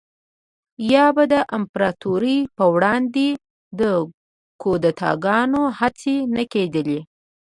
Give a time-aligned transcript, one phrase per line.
[0.93, 3.27] یا به د امپراتورۍ پروړاندې
[3.79, 3.81] د
[4.61, 6.99] کودتاګانو هڅې نه کېدلې